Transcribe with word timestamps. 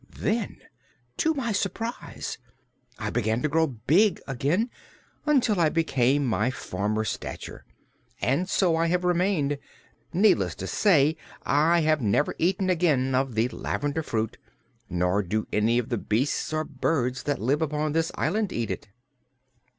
Then, 0.17 0.57
to 1.17 1.35
my 1.35 1.51
surprise, 1.51 2.39
I 2.97 3.11
began 3.11 3.43
to 3.43 3.47
grow 3.47 3.67
big 3.67 4.19
again, 4.27 4.71
until 5.27 5.59
I 5.59 5.69
became 5.69 6.23
of 6.23 6.29
my 6.29 6.49
former 6.49 7.03
stature, 7.05 7.65
and 8.19 8.49
so 8.49 8.75
I 8.75 8.87
have 8.87 9.01
since 9.01 9.07
remained. 9.09 9.59
Needless 10.11 10.55
to 10.55 10.65
say, 10.65 11.17
I 11.43 11.81
have 11.81 12.01
never 12.01 12.33
eaten 12.39 12.67
again 12.71 13.13
of 13.13 13.35
the 13.35 13.47
lavender 13.49 14.01
fruit, 14.01 14.39
nor 14.89 15.21
do 15.21 15.45
any 15.53 15.77
of 15.77 15.89
the 15.89 15.99
beasts 15.99 16.51
or 16.51 16.63
birds 16.63 17.21
that 17.21 17.39
live 17.39 17.61
upon 17.61 17.91
this 17.91 18.11
island 18.15 18.51
eat 18.51 18.71
it." 18.71 18.87